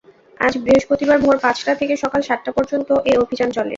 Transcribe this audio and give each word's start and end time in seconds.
আজ 0.39 0.53
বৃহস্পতিবার 0.63 1.17
ভোর 1.19 1.37
পাঁচটা 1.43 1.73
থেকে 1.79 1.93
সকাল 2.03 2.21
সাতটা 2.23 2.51
পর্যন্ত 2.57 2.89
এ 3.05 3.13
অভিযান 3.23 3.49
চলে। 3.51 3.69